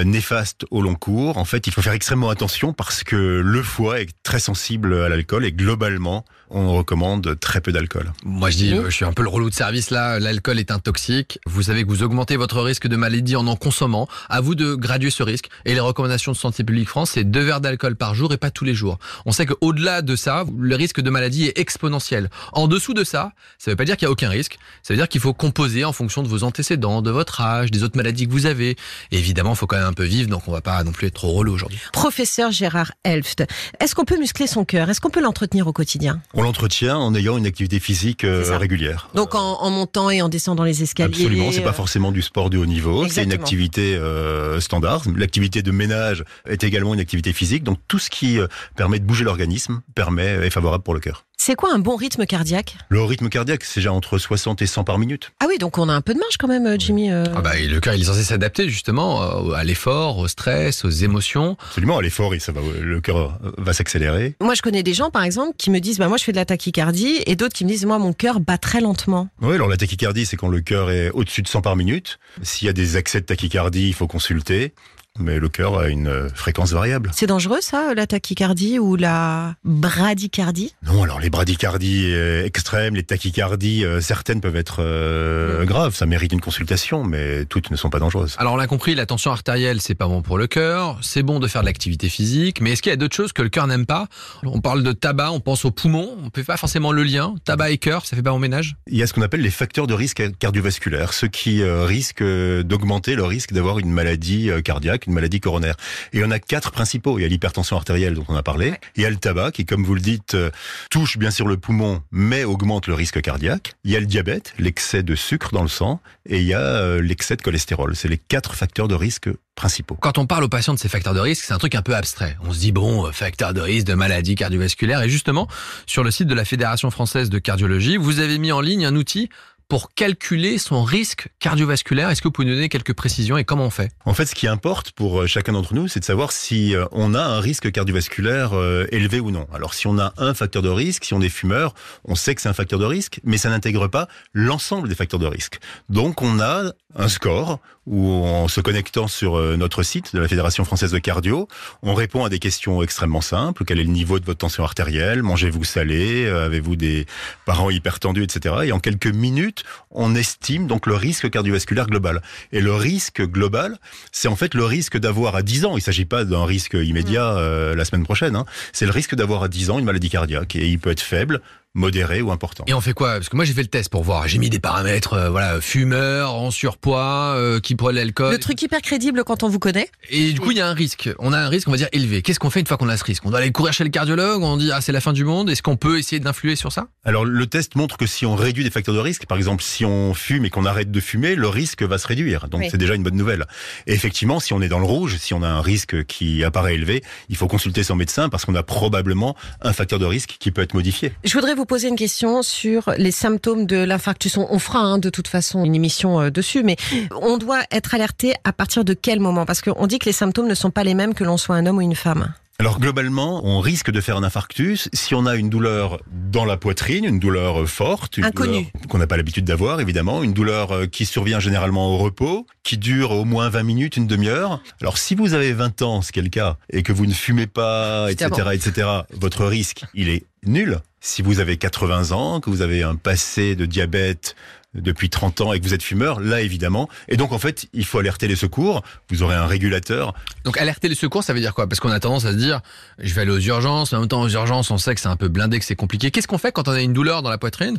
néfaste 0.04 0.66
au 0.70 0.82
long 0.82 0.94
cours, 0.94 1.38
en 1.38 1.44
fait, 1.44 1.66
il 1.66 1.72
faut 1.72 1.82
faire 1.82 1.92
extrêmement 1.92 2.30
attention 2.30 2.72
parce 2.72 3.04
que 3.04 3.16
le 3.16 3.62
foie 3.62 4.00
est 4.00 4.10
très 4.22 4.38
sensible 4.38 4.94
à 4.94 5.08
l'alcool 5.08 5.44
et 5.44 5.52
globalement, 5.52 6.24
on 6.50 6.74
recommande 6.74 7.38
très 7.38 7.60
peu 7.60 7.72
d'alcool. 7.72 8.12
Moi, 8.24 8.50
je 8.50 8.56
dis, 8.56 8.74
euh, 8.74 8.86
je 8.86 8.96
suis 8.96 9.04
un 9.04 9.12
peu 9.12 9.22
le 9.22 9.28
relou 9.28 9.48
de 9.50 9.54
service 9.54 9.90
là. 9.90 10.18
L'alcool 10.18 10.58
est 10.58 10.70
un 10.70 10.80
toxique. 10.80 11.38
Vous 11.46 11.62
savez 11.62 11.84
que 11.84 11.88
vous 11.88 12.02
augmentez 12.02 12.36
votre 12.36 12.60
risque 12.60 12.88
de 12.88 12.96
maladie 12.96 13.36
en 13.36 13.46
en 13.46 13.56
consommant. 13.56 14.08
À 14.28 14.40
vous 14.40 14.54
de 14.56 14.74
graduer 14.74 15.10
ce 15.10 15.22
risque. 15.22 15.48
Et 15.64 15.74
les 15.74 15.80
recommandations 15.80 16.32
de 16.32 16.36
Santé 16.36 16.64
publique 16.64 16.88
France, 16.88 17.12
c'est 17.12 17.24
deux 17.24 17.42
verres 17.42 17.60
d'alcool 17.60 17.94
par 17.94 18.14
jour 18.14 18.32
et 18.32 18.36
pas 18.36 18.50
tous 18.50 18.64
les 18.64 18.74
jours. 18.74 18.98
On 19.26 19.32
sait 19.32 19.46
qu'au-delà 19.46 20.02
de 20.02 20.16
ça, 20.16 20.44
le 20.58 20.74
risque 20.74 21.00
de 21.00 21.10
maladie 21.10 21.46
est 21.46 21.58
exponentiel. 21.58 22.30
En 22.52 22.66
dessous 22.66 22.94
de 22.94 23.04
ça, 23.04 23.32
ça 23.58 23.70
veut 23.70 23.76
pas 23.76 23.84
dire 23.84 23.96
qu'il 23.96 24.06
y 24.06 24.08
a 24.08 24.12
aucun 24.12 24.28
risque. 24.28 24.58
Ça 24.82 24.92
veut 24.92 24.98
dire 24.98 25.08
qu'il 25.08 25.20
faut 25.20 25.34
composer 25.34 25.84
en 25.84 25.92
fonction 25.92 26.22
de 26.22 26.28
vos 26.28 26.42
antécédents, 26.42 27.00
de 27.00 27.10
votre 27.10 27.40
âge, 27.40 27.70
des 27.70 27.84
autres 27.84 27.96
maladies 27.96 28.26
que 28.26 28.32
vous 28.32 28.46
avez. 28.46 28.76
Et 29.12 29.18
évidemment, 29.18 29.52
il 29.52 29.56
faut 29.56 29.68
quand 29.68 29.76
même 29.76 29.79
un 29.86 29.92
peu 29.92 30.04
vivre, 30.04 30.28
donc 30.28 30.42
on 30.46 30.52
va 30.52 30.60
pas 30.60 30.82
non 30.84 30.92
plus 30.92 31.08
être 31.08 31.14
trop 31.14 31.32
relou 31.32 31.52
aujourd'hui. 31.52 31.78
Professeur 31.92 32.50
Gérard 32.50 32.92
Elft, 33.04 33.44
est-ce 33.80 33.94
qu'on 33.94 34.04
peut 34.04 34.18
muscler 34.18 34.46
son 34.46 34.64
cœur? 34.64 34.90
Est-ce 34.90 35.00
qu'on 35.00 35.10
peut 35.10 35.22
l'entretenir 35.22 35.66
au 35.66 35.72
quotidien? 35.72 36.20
On 36.34 36.42
l'entretient 36.42 36.96
en 36.96 37.14
ayant 37.14 37.36
une 37.38 37.46
activité 37.46 37.80
physique 37.80 38.24
euh, 38.24 38.56
régulière. 38.56 39.08
Donc 39.14 39.34
en, 39.34 39.60
en 39.60 39.70
montant 39.70 40.10
et 40.10 40.22
en 40.22 40.28
descendant 40.28 40.64
les 40.64 40.82
escaliers 40.82 41.14
Absolument, 41.14 41.52
c'est 41.52 41.60
euh, 41.60 41.64
pas 41.64 41.72
forcément 41.72 42.12
du 42.12 42.22
sport 42.22 42.50
de 42.50 42.58
haut 42.58 42.66
niveau, 42.66 43.08
c'est 43.08 43.24
une 43.24 43.32
activité 43.32 43.96
euh, 43.96 44.60
standard. 44.60 45.02
L'activité 45.16 45.62
de 45.62 45.70
ménage 45.70 46.24
est 46.46 46.64
également 46.64 46.94
une 46.94 47.00
activité 47.00 47.32
physique, 47.32 47.64
donc 47.64 47.78
tout 47.88 47.98
ce 47.98 48.10
qui 48.10 48.38
euh, 48.38 48.46
permet 48.76 48.98
de 48.98 49.04
bouger 49.04 49.24
l'organisme 49.24 49.80
permet 49.94 50.46
est 50.46 50.50
favorable 50.50 50.82
pour 50.82 50.94
le 50.94 51.00
cœur. 51.00 51.24
C'est 51.42 51.54
quoi 51.54 51.72
un 51.72 51.78
bon 51.78 51.96
rythme 51.96 52.26
cardiaque? 52.26 52.76
Le 52.90 53.02
rythme 53.02 53.30
cardiaque, 53.30 53.64
c'est 53.64 53.80
déjà 53.80 53.94
entre 53.94 54.18
60 54.18 54.60
et 54.60 54.66
100 54.66 54.84
par 54.84 54.98
minute. 54.98 55.32
Ah 55.40 55.46
oui, 55.48 55.56
donc 55.56 55.78
on 55.78 55.88
a 55.88 55.94
un 55.94 56.02
peu 56.02 56.12
de 56.12 56.18
marge 56.18 56.36
quand 56.38 56.48
même, 56.48 56.66
euh, 56.66 56.76
Jimmy. 56.78 57.10
euh. 57.10 57.24
Ah 57.34 57.40
bah, 57.40 57.56
et 57.56 57.66
le 57.66 57.80
cœur, 57.80 57.94
il 57.94 58.02
est 58.02 58.04
censé 58.04 58.24
s'adapter 58.24 58.68
justement 58.68 59.22
euh, 59.48 59.54
à 59.54 59.64
l'effort, 59.64 60.18
au 60.18 60.28
stress, 60.28 60.84
aux 60.84 60.90
émotions. 60.90 61.56
Absolument, 61.68 61.96
à 61.96 62.02
l'effort, 62.02 62.34
et 62.34 62.40
ça 62.40 62.52
va, 62.52 62.60
le 62.78 63.00
cœur 63.00 63.38
va 63.56 63.72
s'accélérer. 63.72 64.36
Moi, 64.42 64.52
je 64.52 64.60
connais 64.60 64.82
des 64.82 64.92
gens, 64.92 65.08
par 65.08 65.24
exemple, 65.24 65.54
qui 65.56 65.70
me 65.70 65.78
disent, 65.78 65.96
bah 65.96 66.08
moi, 66.08 66.18
je 66.18 66.24
fais 66.24 66.32
de 66.32 66.36
la 66.36 66.44
tachycardie, 66.44 67.22
et 67.24 67.36
d'autres 67.36 67.54
qui 67.54 67.64
me 67.64 67.70
disent, 67.70 67.86
moi, 67.86 67.98
mon 67.98 68.12
cœur 68.12 68.40
bat 68.40 68.58
très 68.58 68.82
lentement. 68.82 69.30
Oui, 69.40 69.54
alors 69.54 69.68
la 69.68 69.78
tachycardie, 69.78 70.26
c'est 70.26 70.36
quand 70.36 70.48
le 70.48 70.60
cœur 70.60 70.90
est 70.90 71.08
au-dessus 71.08 71.40
de 71.40 71.48
100 71.48 71.62
par 71.62 71.74
minute. 71.74 72.18
S'il 72.42 72.66
y 72.66 72.68
a 72.68 72.74
des 72.74 72.96
accès 72.96 73.18
de 73.22 73.24
tachycardie, 73.24 73.88
il 73.88 73.94
faut 73.94 74.06
consulter. 74.06 74.74
Mais 75.20 75.38
le 75.38 75.48
cœur 75.48 75.78
a 75.78 75.88
une 75.88 76.08
euh, 76.08 76.28
fréquence 76.34 76.72
variable. 76.72 77.10
C'est 77.14 77.26
dangereux, 77.26 77.60
ça, 77.60 77.94
la 77.94 78.06
tachycardie 78.06 78.78
ou 78.78 78.96
la 78.96 79.54
bradycardie 79.64 80.74
Non, 80.84 81.02
alors 81.02 81.20
les 81.20 81.30
bradycardies 81.30 82.12
euh, 82.12 82.44
extrêmes, 82.44 82.94
les 82.94 83.02
tachycardies, 83.02 83.84
euh, 83.84 84.00
certaines 84.00 84.40
peuvent 84.40 84.56
être 84.56 84.78
euh, 84.80 85.64
graves. 85.64 85.94
Ça 85.94 86.06
mérite 86.06 86.32
une 86.32 86.40
consultation, 86.40 87.04
mais 87.04 87.44
toutes 87.44 87.70
ne 87.70 87.76
sont 87.76 87.90
pas 87.90 87.98
dangereuses. 87.98 88.36
Alors 88.38 88.54
on 88.54 88.56
l'a 88.56 88.66
compris, 88.66 88.94
la 88.94 89.06
tension 89.06 89.30
artérielle, 89.30 89.80
c'est 89.80 89.94
pas 89.94 90.06
bon 90.06 90.22
pour 90.22 90.38
le 90.38 90.46
cœur. 90.46 90.98
C'est 91.02 91.22
bon 91.22 91.40
de 91.40 91.48
faire 91.48 91.60
de 91.62 91.66
l'activité 91.66 92.08
physique, 92.08 92.60
mais 92.60 92.72
est-ce 92.72 92.82
qu'il 92.82 92.90
y 92.90 92.92
a 92.92 92.96
d'autres 92.96 93.16
choses 93.16 93.32
que 93.32 93.42
le 93.42 93.48
cœur 93.48 93.66
n'aime 93.66 93.86
pas? 93.86 94.06
On 94.42 94.60
parle 94.60 94.82
de 94.82 94.92
tabac, 94.92 95.32
on 95.32 95.40
pense 95.40 95.64
aux 95.64 95.70
poumons, 95.70 96.16
on 96.24 96.30
peut 96.30 96.42
pas 96.42 96.56
forcément 96.56 96.92
le 96.92 97.02
lien. 97.02 97.34
Tabac 97.44 97.70
et 97.70 97.78
cœur, 97.78 98.06
ça 98.06 98.16
fait 98.16 98.22
pas 98.22 98.30
bon 98.30 98.38
ménage? 98.38 98.76
Il 98.88 98.96
y 98.96 99.02
a 99.02 99.06
ce 99.06 99.12
qu'on 99.12 99.22
appelle 99.22 99.42
les 99.42 99.50
facteurs 99.50 99.86
de 99.86 99.94
risque 99.94 100.22
cardiovasculaire, 100.38 101.12
ceux 101.12 101.28
qui 101.28 101.62
euh, 101.62 101.84
risquent 101.84 102.22
euh, 102.22 102.62
d'augmenter 102.62 103.14
le 103.14 103.24
risque 103.24 103.52
d'avoir 103.52 103.78
une 103.78 103.90
maladie 103.90 104.50
euh, 104.50 104.60
cardiaque, 104.60 105.06
une 105.10 105.14
maladie 105.14 105.40
coronaire. 105.40 105.76
Et 106.12 106.18
il 106.18 106.20
y 106.20 106.24
en 106.24 106.30
a 106.30 106.38
quatre 106.38 106.70
principaux. 106.70 107.18
Il 107.18 107.22
y 107.22 107.24
a 107.24 107.28
l'hypertension 107.28 107.76
artérielle 107.76 108.14
dont 108.14 108.24
on 108.28 108.36
a 108.36 108.42
parlé. 108.42 108.74
Il 108.96 109.02
y 109.02 109.06
a 109.06 109.10
le 109.10 109.16
tabac 109.16 109.52
qui, 109.52 109.66
comme 109.66 109.84
vous 109.84 109.94
le 109.94 110.00
dites, 110.00 110.34
euh, 110.34 110.50
touche 110.90 111.18
bien 111.18 111.30
sûr 111.30 111.46
le 111.46 111.56
poumon, 111.56 112.02
mais 112.10 112.44
augmente 112.44 112.86
le 112.86 112.94
risque 112.94 113.20
cardiaque. 113.20 113.74
Il 113.84 113.90
y 113.90 113.96
a 113.96 114.00
le 114.00 114.06
diabète, 114.06 114.54
l'excès 114.58 115.02
de 115.02 115.14
sucre 115.14 115.52
dans 115.52 115.62
le 115.62 115.68
sang, 115.68 116.00
et 116.26 116.38
il 116.38 116.46
y 116.46 116.54
a 116.54 116.60
euh, 116.60 117.02
l'excès 117.02 117.36
de 117.36 117.42
cholestérol. 117.42 117.94
C'est 117.96 118.08
les 118.08 118.18
quatre 118.18 118.54
facteurs 118.54 118.88
de 118.88 118.94
risque 118.94 119.28
principaux. 119.54 119.96
Quand 120.00 120.18
on 120.18 120.26
parle 120.26 120.44
aux 120.44 120.48
patients 120.48 120.74
de 120.74 120.78
ces 120.78 120.88
facteurs 120.88 121.14
de 121.14 121.20
risque, 121.20 121.44
c'est 121.44 121.52
un 121.52 121.58
truc 121.58 121.74
un 121.74 121.82
peu 121.82 121.94
abstrait. 121.94 122.36
On 122.42 122.52
se 122.52 122.60
dit 122.60 122.72
bon, 122.72 123.06
euh, 123.06 123.12
facteurs 123.12 123.52
de 123.52 123.60
risque 123.60 123.86
de 123.86 123.94
maladie 123.94 124.34
cardiovasculaire. 124.34 125.02
Et 125.02 125.10
justement, 125.10 125.48
sur 125.86 126.04
le 126.04 126.10
site 126.10 126.28
de 126.28 126.34
la 126.34 126.44
Fédération 126.44 126.90
française 126.90 127.30
de 127.30 127.38
cardiologie, 127.38 127.96
vous 127.96 128.20
avez 128.20 128.38
mis 128.38 128.52
en 128.52 128.60
ligne 128.60 128.86
un 128.86 128.96
outil 128.96 129.28
pour 129.70 129.94
calculer 129.94 130.58
son 130.58 130.82
risque 130.82 131.28
cardiovasculaire 131.38 132.10
Est-ce 132.10 132.20
que 132.20 132.26
vous 132.26 132.32
pouvez 132.32 132.48
nous 132.48 132.54
donner 132.54 132.68
quelques 132.68 132.92
précisions 132.92 133.38
et 133.38 133.44
comment 133.44 133.66
on 133.66 133.70
fait? 133.70 133.92
En 134.04 134.14
fait, 134.14 134.26
ce 134.26 134.34
qui 134.34 134.48
importe 134.48 134.90
pour 134.90 135.20
euh, 135.20 135.26
chacun 135.28 135.52
d'entre 135.52 135.74
nous, 135.74 135.86
c'est 135.86 136.00
de 136.00 136.04
savoir 136.04 136.32
si 136.32 136.74
euh, 136.74 136.86
on 136.90 137.14
a 137.14 137.22
un 137.22 137.38
risque 137.38 137.70
cardiovasculaire 137.70 138.52
euh, 138.52 138.88
élevé 138.90 139.20
ou 139.20 139.30
non. 139.30 139.46
Alors, 139.54 139.74
si 139.74 139.86
on 139.86 139.96
a 140.00 140.12
un 140.18 140.34
facteur 140.34 140.62
de 140.62 140.68
risque, 140.68 141.04
si 141.04 141.14
on 141.14 141.20
est 141.20 141.28
fumeur, 141.28 141.74
on 142.04 142.16
sait 142.16 142.34
que 142.34 142.42
c'est 142.42 142.48
un 142.48 142.52
facteur 142.52 142.80
de 142.80 142.84
risque, 142.84 143.20
mais 143.22 143.38
ça 143.38 143.48
n'intègre 143.48 143.86
pas 143.86 144.08
l'ensemble 144.34 144.88
des 144.88 144.96
facteurs 144.96 145.20
de 145.20 145.26
risque. 145.26 145.60
Donc, 145.88 146.20
on 146.20 146.40
a 146.40 146.72
un 146.96 147.08
score 147.08 147.60
où, 147.90 148.08
en 148.24 148.48
se 148.48 148.60
connectant 148.60 149.08
sur 149.08 149.36
notre 149.58 149.82
site 149.82 150.14
de 150.14 150.20
la 150.20 150.28
Fédération 150.28 150.64
française 150.64 150.92
de 150.92 150.98
cardio, 150.98 151.48
on 151.82 151.94
répond 151.94 152.24
à 152.24 152.28
des 152.28 152.38
questions 152.38 152.82
extrêmement 152.82 153.20
simples. 153.20 153.64
Quel 153.64 153.80
est 153.80 153.84
le 153.84 153.90
niveau 153.90 154.18
de 154.18 154.24
votre 154.24 154.38
tension 154.38 154.64
artérielle? 154.64 155.22
Mangez-vous 155.22 155.64
salé? 155.64 156.26
Avez-vous 156.26 156.76
des 156.76 157.06
parents 157.44 157.70
hypertendus, 157.70 158.22
etc. 158.22 158.54
Et 158.64 158.72
en 158.72 158.78
quelques 158.78 159.06
minutes, 159.06 159.64
on 159.90 160.14
estime 160.14 160.66
donc 160.66 160.86
le 160.86 160.94
risque 160.94 161.28
cardiovasculaire 161.28 161.86
global. 161.86 162.22
Et 162.52 162.60
le 162.60 162.74
risque 162.74 163.22
global, 163.22 163.78
c'est 164.12 164.28
en 164.28 164.36
fait 164.36 164.54
le 164.54 164.64
risque 164.64 164.98
d'avoir 164.98 165.34
à 165.34 165.42
10 165.42 165.64
ans, 165.64 165.72
il 165.72 165.76
ne 165.76 165.80
s'agit 165.80 166.04
pas 166.04 166.24
d'un 166.24 166.44
risque 166.44 166.74
immédiat 166.74 167.36
euh, 167.36 167.74
la 167.74 167.84
semaine 167.84 168.04
prochaine, 168.04 168.36
hein. 168.36 168.44
c'est 168.72 168.86
le 168.86 168.92
risque 168.92 169.14
d'avoir 169.14 169.42
à 169.42 169.48
10 169.48 169.70
ans 169.70 169.78
une 169.78 169.84
maladie 169.84 170.10
cardiaque. 170.10 170.56
Et 170.56 170.68
il 170.68 170.78
peut 170.78 170.90
être 170.90 171.00
faible, 171.00 171.40
modéré 171.74 172.20
ou 172.20 172.30
important. 172.32 172.64
Et 172.66 172.74
on 172.74 172.80
fait 172.80 172.92
quoi? 172.92 173.14
Parce 173.14 173.28
que 173.28 173.36
moi 173.36 173.44
j'ai 173.44 173.52
fait 173.52 173.62
le 173.62 173.68
test 173.68 173.90
pour 173.90 174.02
voir. 174.02 174.26
J'ai 174.26 174.38
mis 174.38 174.50
des 174.50 174.58
paramètres, 174.58 175.14
euh, 175.14 175.30
voilà, 175.30 175.60
fumeur, 175.60 176.34
en 176.34 176.50
surpoids, 176.50 177.34
euh, 177.36 177.60
qui 177.60 177.76
prend 177.76 177.90
l'alcool. 177.90 178.32
Le 178.32 178.38
truc 178.38 178.60
hyper 178.60 178.80
crédible 178.82 179.22
quand 179.24 179.42
on 179.42 179.48
vous 179.48 179.58
connaît. 179.58 179.88
Et 180.10 180.32
du 180.32 180.40
coup 180.40 180.50
il 180.50 180.58
y 180.58 180.60
a 180.60 180.68
un 180.68 180.74
risque. 180.74 181.08
On 181.18 181.32
a 181.32 181.38
un 181.38 181.48
risque, 181.48 181.68
on 181.68 181.70
va 181.70 181.76
dire 181.76 181.88
élevé. 181.92 182.22
Qu'est-ce 182.22 182.40
qu'on 182.40 182.50
fait 182.50 182.60
une 182.60 182.66
fois 182.66 182.76
qu'on 182.76 182.88
a 182.88 182.96
ce 182.96 183.04
risque? 183.04 183.24
On 183.24 183.30
doit 183.30 183.38
aller 183.38 183.52
courir 183.52 183.72
chez 183.72 183.84
le 183.84 183.90
cardiologue. 183.90 184.42
On 184.42 184.56
dit 184.56 184.70
ah 184.72 184.80
c'est 184.80 184.92
la 184.92 185.00
fin 185.00 185.12
du 185.12 185.24
monde. 185.24 185.50
Est-ce 185.50 185.62
qu'on 185.62 185.76
peut 185.76 185.98
essayer 185.98 186.20
d'influer 186.20 186.56
sur 186.56 186.72
ça? 186.72 186.88
Alors 187.04 187.24
le 187.24 187.46
test 187.46 187.76
montre 187.76 187.96
que 187.96 188.06
si 188.06 188.26
on 188.26 188.34
réduit 188.34 188.64
des 188.64 188.70
facteurs 188.70 188.94
de 188.94 189.00
risque, 189.00 189.26
par 189.26 189.38
exemple 189.38 189.62
si 189.62 189.84
on 189.84 190.14
fume 190.14 190.44
et 190.44 190.50
qu'on 190.50 190.64
arrête 190.64 190.90
de 190.90 191.00
fumer, 191.00 191.34
le 191.34 191.48
risque 191.48 191.82
va 191.82 191.98
se 191.98 192.06
réduire. 192.06 192.48
Donc 192.48 192.64
c'est 192.70 192.78
déjà 192.78 192.94
une 192.94 193.02
bonne 193.02 193.16
nouvelle. 193.16 193.46
Et 193.86 193.92
effectivement, 193.92 194.40
si 194.40 194.52
on 194.52 194.60
est 194.60 194.68
dans 194.68 194.80
le 194.80 194.86
rouge, 194.86 195.16
si 195.18 195.34
on 195.34 195.42
a 195.42 195.48
un 195.48 195.62
risque 195.62 196.04
qui 196.06 196.42
apparaît 196.44 196.74
élevé, 196.74 197.02
il 197.28 197.36
faut 197.36 197.46
consulter 197.46 197.84
son 197.84 197.94
médecin 197.94 198.28
parce 198.28 198.44
qu'on 198.44 198.54
a 198.54 198.62
probablement 198.62 199.36
un 199.62 199.72
facteur 199.72 199.98
de 199.98 200.06
risque 200.06 200.36
qui 200.38 200.50
peut 200.50 200.62
être 200.62 200.74
modifié. 200.74 201.12
Je 201.24 201.32
voudrais 201.34 201.54
vous 201.54 201.59
poser 201.64 201.88
une 201.88 201.96
question 201.96 202.42
sur 202.42 202.92
les 202.96 203.10
symptômes 203.10 203.66
de 203.66 203.76
l'infarctus. 203.76 204.36
On, 204.36 204.58
fera 204.58 204.80
hein, 204.80 204.98
de 204.98 205.10
toute 205.10 205.28
façon 205.28 205.64
une 205.64 205.74
émission 205.74 206.20
euh, 206.20 206.30
dessus, 206.30 206.62
mais 206.62 206.76
on 207.20 207.38
doit 207.38 207.62
être 207.70 207.94
alerté 207.94 208.34
à 208.44 208.52
partir 208.52 208.84
de 208.84 208.94
quel 208.94 209.20
moment? 209.20 209.46
Parce 209.46 209.62
qu'on 209.62 209.86
dit 209.86 209.98
que 209.98 210.06
les 210.06 210.12
symptômes 210.12 210.48
ne 210.48 210.54
sont 210.54 210.70
pas 210.70 210.84
les 210.84 210.94
mêmes 210.94 211.14
que 211.14 211.24
l'on 211.24 211.36
soit 211.36 211.56
un 211.56 211.66
homme 211.66 211.78
ou 211.78 211.82
une 211.82 211.94
femme. 211.94 212.32
Alors 212.60 212.78
globalement, 212.78 213.40
on 213.46 213.60
risque 213.60 213.90
de 213.90 214.02
faire 214.02 214.18
un 214.18 214.22
infarctus 214.22 214.90
si 214.92 215.14
on 215.14 215.24
a 215.24 215.34
une 215.36 215.48
douleur 215.48 215.98
dans 216.12 216.44
la 216.44 216.58
poitrine, 216.58 217.06
une 217.06 217.18
douleur 217.18 217.66
forte, 217.66 218.18
une 218.18 218.28
douleur 218.28 218.64
qu'on 218.86 218.98
n'a 218.98 219.06
pas 219.06 219.16
l'habitude 219.16 219.46
d'avoir 219.46 219.80
évidemment, 219.80 220.22
une 220.22 220.34
douleur 220.34 220.70
euh, 220.72 220.86
qui 220.86 221.06
survient 221.06 221.40
généralement 221.40 221.94
au 221.94 221.96
repos, 221.96 222.46
qui 222.62 222.76
dure 222.76 223.12
au 223.12 223.24
moins 223.24 223.48
20 223.48 223.62
minutes, 223.62 223.96
une 223.96 224.06
demi-heure. 224.06 224.60
Alors 224.82 224.98
si 224.98 225.14
vous 225.14 225.32
avez 225.32 225.54
20 225.54 225.80
ans, 225.80 226.02
ce 226.02 226.12
qui 226.12 226.18
est 226.18 226.22
le 226.22 226.28
cas, 226.28 226.58
et 226.68 226.82
que 226.82 226.92
vous 226.92 227.06
ne 227.06 227.14
fumez 227.14 227.46
pas, 227.46 228.12
etc., 228.12 228.50
etc., 228.52 228.88
votre 229.10 229.46
risque, 229.46 229.86
il 229.94 230.10
est 230.10 230.26
nul. 230.44 230.80
Si 231.00 231.22
vous 231.22 231.40
avez 231.40 231.56
80 231.56 232.12
ans, 232.12 232.40
que 232.40 232.50
vous 232.50 232.60
avez 232.60 232.82
un 232.82 232.94
passé 232.94 233.56
de 233.56 233.64
diabète 233.64 234.36
depuis 234.74 235.10
30 235.10 235.40
ans 235.40 235.52
et 235.52 235.58
que 235.58 235.64
vous 235.64 235.74
êtes 235.74 235.82
fumeur, 235.82 236.20
là 236.20 236.40
évidemment. 236.40 236.88
Et 237.08 237.16
donc 237.16 237.32
en 237.32 237.38
fait, 237.38 237.66
il 237.72 237.84
faut 237.84 237.98
alerter 237.98 238.28
les 238.28 238.36
secours. 238.36 238.82
Vous 239.10 239.22
aurez 239.22 239.34
un 239.34 239.46
régulateur. 239.46 240.14
Donc 240.44 240.58
alerter 240.58 240.88
les 240.88 240.94
secours, 240.94 241.24
ça 241.24 241.32
veut 241.32 241.40
dire 241.40 241.54
quoi? 241.54 241.68
Parce 241.68 241.80
qu'on 241.80 241.90
a 241.90 241.98
tendance 241.98 242.24
à 242.24 242.32
se 242.32 242.36
dire, 242.36 242.60
je 242.98 243.12
vais 243.14 243.22
aller 243.22 243.32
aux 243.32 243.40
urgences. 243.40 243.92
En 243.92 244.00
même 244.00 244.08
temps, 244.08 244.22
aux 244.22 244.28
urgences, 244.28 244.70
on 244.70 244.78
sait 244.78 244.94
que 244.94 245.00
c'est 245.00 245.08
un 245.08 245.16
peu 245.16 245.28
blindé, 245.28 245.58
que 245.58 245.64
c'est 245.64 245.74
compliqué. 245.74 246.10
Qu'est-ce 246.10 246.28
qu'on 246.28 246.38
fait 246.38 246.52
quand 246.52 246.68
on 246.68 246.72
a 246.72 246.80
une 246.80 246.92
douleur 246.92 247.22
dans 247.22 247.30
la 247.30 247.38
poitrine? 247.38 247.78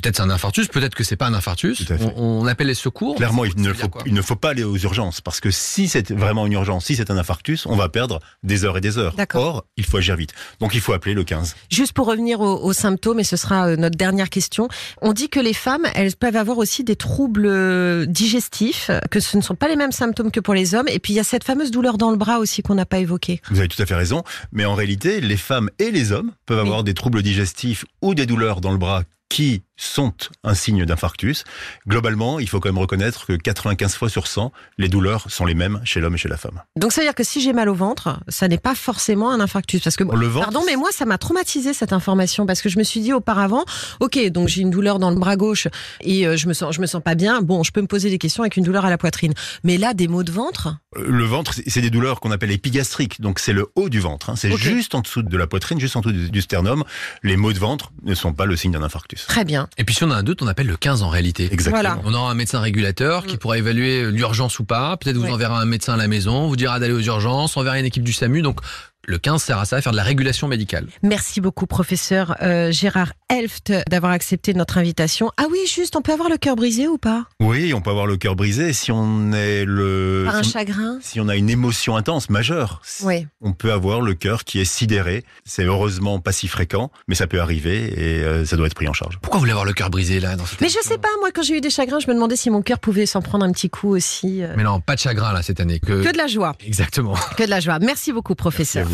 Peut-être 0.00 0.16
c'est 0.16 0.22
un 0.22 0.30
infarctus, 0.30 0.68
peut-être 0.68 0.94
que 0.94 1.02
c'est 1.02 1.16
pas 1.16 1.26
un 1.26 1.34
infarctus. 1.34 1.84
On, 2.16 2.46
appelle 2.46 2.68
les 2.68 2.74
secours. 2.74 3.16
Clairement, 3.16 3.44
il 3.44 3.60
ne, 3.60 3.72
faut, 3.72 3.90
il 4.06 4.14
ne 4.14 4.22
faut 4.22 4.36
pas 4.36 4.50
aller 4.50 4.62
aux 4.62 4.76
urgences 4.76 5.20
parce 5.20 5.40
que 5.40 5.50
si 5.50 5.88
c'est 5.88 6.12
vraiment 6.12 6.46
une 6.46 6.52
urgence, 6.52 6.84
si 6.84 6.94
c'est 6.94 7.10
un 7.10 7.18
infarctus, 7.18 7.66
on 7.66 7.74
va 7.74 7.88
perdre 7.88 8.20
des 8.44 8.64
heures 8.64 8.76
et 8.76 8.80
des 8.80 8.96
heures. 8.96 9.16
Or, 9.34 9.64
il 9.76 9.84
faut 9.84 9.96
agir 9.96 10.14
vite. 10.14 10.34
Donc 10.60 10.74
il 10.74 10.80
faut 10.80 10.92
appeler 10.92 11.14
le 11.14 11.24
15. 11.24 11.56
Juste 11.68 11.94
pour 11.94 12.06
revenir 12.06 12.40
aux, 12.58 12.68
aux 12.68 12.72
symptômes, 12.72 13.20
et 13.20 13.24
ce 13.24 13.36
sera 13.36 13.68
euh, 13.68 13.76
notre 13.76 13.96
dernière 13.96 14.30
question. 14.30 14.68
On 15.02 15.12
dit 15.12 15.28
que 15.28 15.40
les 15.40 15.52
femmes, 15.52 15.86
elles 15.94 16.14
peuvent 16.16 16.36
avoir 16.36 16.58
aussi 16.58 16.84
des 16.84 16.96
troubles 16.96 17.46
euh, 17.46 18.06
digestifs, 18.06 18.90
que 19.10 19.20
ce 19.20 19.36
ne 19.36 19.42
sont 19.42 19.54
pas 19.54 19.68
les 19.68 19.76
mêmes 19.76 19.92
symptômes 19.92 20.30
que 20.30 20.40
pour 20.40 20.54
les 20.54 20.74
hommes. 20.74 20.88
Et 20.88 20.98
puis 20.98 21.12
il 21.12 21.16
y 21.16 21.20
a 21.20 21.24
cette 21.24 21.44
fameuse 21.44 21.70
douleur 21.70 21.98
dans 21.98 22.10
le 22.10 22.16
bras 22.16 22.38
aussi 22.38 22.62
qu'on 22.62 22.74
n'a 22.74 22.86
pas 22.86 22.98
évoquée. 22.98 23.40
Vous 23.50 23.58
avez 23.58 23.68
tout 23.68 23.80
à 23.82 23.86
fait 23.86 23.94
raison. 23.94 24.22
Mais 24.52 24.64
en 24.64 24.74
réalité, 24.74 25.20
les 25.20 25.36
femmes 25.36 25.70
et 25.78 25.90
les 25.90 26.12
hommes 26.12 26.32
peuvent 26.46 26.58
avoir 26.58 26.84
des 26.84 26.94
troubles 26.94 27.22
digestifs 27.22 27.84
ou 28.02 28.14
des 28.14 28.26
douleurs 28.26 28.60
dans 28.60 28.72
le 28.72 28.78
bras 28.78 29.02
qui 29.28 29.62
sont 29.78 30.12
un 30.44 30.54
signe 30.54 30.84
d'infarctus. 30.84 31.44
Globalement, 31.86 32.38
il 32.40 32.48
faut 32.48 32.60
quand 32.60 32.68
même 32.68 32.78
reconnaître 32.78 33.26
que 33.26 33.32
95 33.32 33.94
fois 33.94 34.10
sur 34.10 34.26
100, 34.26 34.52
les 34.76 34.88
douleurs 34.88 35.30
sont 35.30 35.46
les 35.46 35.54
mêmes 35.54 35.80
chez 35.84 36.00
l'homme 36.00 36.16
et 36.16 36.18
chez 36.18 36.28
la 36.28 36.36
femme. 36.36 36.62
Donc 36.76 36.92
ça 36.92 37.00
veut 37.00 37.06
dire 37.06 37.14
que 37.14 37.24
si 37.24 37.40
j'ai 37.40 37.52
mal 37.52 37.68
au 37.68 37.74
ventre, 37.74 38.20
ça 38.28 38.48
n'est 38.48 38.58
pas 38.58 38.74
forcément 38.74 39.30
un 39.30 39.40
infarctus 39.40 39.80
parce 39.82 39.96
que 39.96 40.04
le 40.04 40.26
ventre, 40.26 40.50
pardon 40.50 40.62
mais 40.66 40.76
moi 40.76 40.90
ça 40.92 41.04
m'a 41.04 41.16
traumatisé 41.16 41.72
cette 41.72 41.92
information 41.92 42.44
parce 42.44 42.60
que 42.60 42.68
je 42.68 42.78
me 42.78 42.82
suis 42.82 43.00
dit 43.00 43.12
auparavant, 43.12 43.64
OK, 44.00 44.18
donc 44.30 44.48
j'ai 44.48 44.62
une 44.62 44.70
douleur 44.70 44.98
dans 44.98 45.10
le 45.10 45.16
bras 45.16 45.36
gauche 45.36 45.68
et 46.00 46.26
euh, 46.26 46.36
je 46.36 46.48
me 46.48 46.52
sens 46.52 46.74
je 46.74 46.80
me 46.80 46.86
sens 46.86 47.02
pas 47.02 47.14
bien, 47.14 47.40
bon, 47.40 47.62
je 47.62 47.70
peux 47.70 47.80
me 47.80 47.86
poser 47.86 48.10
des 48.10 48.18
questions 48.18 48.42
avec 48.42 48.56
une 48.56 48.64
douleur 48.64 48.84
à 48.84 48.90
la 48.90 48.98
poitrine. 48.98 49.32
Mais 49.62 49.78
là 49.78 49.94
des 49.94 50.08
maux 50.08 50.24
de 50.24 50.32
ventre? 50.32 50.76
Euh, 50.96 51.04
Le 51.06 51.24
ventre, 51.24 51.54
c'est 51.66 51.80
des 51.80 51.90
douleurs 51.90 52.20
qu'on 52.20 52.30
appelle 52.30 52.50
épigastriques. 52.50 53.20
Donc 53.20 53.38
c'est 53.38 53.52
le 53.52 53.66
haut 53.76 53.88
du 53.88 54.00
ventre, 54.00 54.30
hein. 54.30 54.36
c'est 54.36 54.56
juste 54.56 54.94
en 54.94 55.00
dessous 55.00 55.22
de 55.22 55.36
la 55.36 55.46
poitrine, 55.46 55.78
juste 55.78 55.96
en 55.96 56.00
dessous 56.00 56.12
du 56.12 56.40
sternum. 56.40 56.84
Les 57.22 57.36
maux 57.36 57.52
de 57.52 57.58
ventre 57.58 57.92
ne 58.02 58.14
sont 58.14 58.32
pas 58.32 58.46
le 58.46 58.56
signe 58.56 58.72
d'un 58.72 58.82
infarctus. 58.82 59.26
Très 59.26 59.44
bien. 59.44 59.67
Et 59.76 59.84
puis 59.84 59.94
si 59.94 60.04
on 60.04 60.10
a 60.10 60.16
un 60.16 60.22
doute, 60.22 60.42
on 60.42 60.46
appelle 60.46 60.66
le 60.66 60.76
15 60.76 61.02
en 61.02 61.08
réalité. 61.08 61.48
Exactement. 61.52 62.00
On 62.04 62.14
aura 62.14 62.30
un 62.30 62.34
médecin 62.34 62.60
régulateur 62.60 63.26
qui 63.26 63.36
mm. 63.36 63.38
pourra 63.38 63.58
évaluer 63.58 64.10
l'urgence 64.10 64.58
ou 64.58 64.64
pas. 64.64 64.96
Peut-être 64.96 65.16
vous 65.16 65.30
enverra 65.30 65.60
un 65.60 65.66
médecin 65.66 65.94
à 65.94 65.96
la 65.96 66.08
maison, 66.08 66.48
vous 66.48 66.56
dira 66.56 66.80
d'aller 66.80 66.94
aux 66.94 67.00
urgences, 67.00 67.56
on 67.56 67.62
verra 67.62 67.78
une 67.78 67.86
équipe 67.86 68.04
du 68.04 68.12
SAMU. 68.12 68.42
Donc 68.42 68.60
le 69.08 69.16
15 69.16 69.42
sert 69.42 69.58
à 69.58 69.64
ça, 69.64 69.76
à 69.76 69.80
faire 69.80 69.92
de 69.92 69.96
la 69.96 70.02
régulation 70.02 70.48
médicale. 70.48 70.86
Merci 71.02 71.40
beaucoup, 71.40 71.66
professeur 71.66 72.36
euh, 72.42 72.70
Gérard 72.70 73.14
Elft, 73.30 73.72
d'avoir 73.88 74.12
accepté 74.12 74.52
notre 74.52 74.76
invitation. 74.76 75.30
Ah 75.38 75.46
oui, 75.50 75.58
juste, 75.66 75.96
on 75.96 76.02
peut 76.02 76.12
avoir 76.12 76.28
le 76.28 76.36
cœur 76.36 76.56
brisé 76.56 76.88
ou 76.88 76.98
pas? 76.98 77.24
Oui, 77.40 77.72
on 77.72 77.80
peut 77.80 77.88
avoir 77.88 78.06
le 78.06 78.18
cœur 78.18 78.36
brisé 78.36 78.74
si 78.74 78.92
on 78.92 79.32
est 79.32 79.64
le. 79.64 80.24
Par 80.26 80.36
un 80.36 80.42
chagrin? 80.42 80.98
Si 81.00 81.20
on 81.20 81.28
a 81.28 81.36
une 81.36 81.48
émotion 81.48 81.96
intense, 81.96 82.28
majeure. 82.28 82.82
Oui. 83.02 83.26
On 83.40 83.54
peut 83.54 83.72
avoir 83.72 84.02
le 84.02 84.12
cœur 84.12 84.44
qui 84.44 84.60
est 84.60 84.66
sidéré. 84.66 85.24
C'est 85.46 85.64
heureusement 85.64 86.20
pas 86.20 86.32
si 86.32 86.46
fréquent, 86.46 86.90
mais 87.08 87.14
ça 87.14 87.26
peut 87.26 87.40
arriver 87.40 87.86
et 87.98 88.22
euh, 88.22 88.44
ça 88.44 88.56
doit 88.56 88.66
être 88.66 88.74
pris 88.74 88.88
en 88.88 88.92
charge. 88.92 89.18
Pourquoi 89.22 89.38
vous 89.38 89.44
voulez 89.44 89.52
avoir 89.52 89.64
le 89.64 89.72
cœur 89.72 89.88
brisé 89.88 90.20
là 90.20 90.36
dans 90.36 90.44
cette 90.44 90.60
Mais 90.60 90.68
je 90.68 90.78
sais 90.82 90.98
pas, 90.98 91.08
moi, 91.20 91.30
quand 91.34 91.42
j'ai 91.42 91.56
eu 91.56 91.60
des 91.62 91.70
chagrins, 91.70 91.98
je 91.98 92.08
me 92.08 92.14
demandais 92.14 92.36
si 92.36 92.50
mon 92.50 92.60
cœur 92.60 92.78
pouvait 92.78 93.06
s'en 93.06 93.22
prendre 93.22 93.46
un 93.46 93.52
petit 93.52 93.70
coup 93.70 93.88
aussi. 93.88 94.42
Euh. 94.42 94.52
Mais 94.54 94.64
non, 94.64 94.80
pas 94.80 94.96
de 94.96 95.00
chagrin 95.00 95.32
là 95.32 95.42
cette 95.42 95.60
année. 95.60 95.80
Que, 95.80 96.04
que 96.04 96.12
de 96.12 96.18
la 96.18 96.26
joie. 96.26 96.54
Exactement. 96.66 97.14
Que 97.38 97.44
de 97.44 97.50
la 97.50 97.60
joie. 97.60 97.78
Merci 97.78 98.12
beaucoup, 98.12 98.34
professeur. 98.34 98.86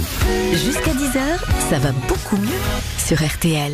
Jusqu'à 0.53 0.93
10h, 0.93 1.71
ça 1.71 1.79
va 1.79 1.93
beaucoup 2.09 2.37
mieux 2.37 2.49
sur 2.99 3.25
RTL. 3.25 3.73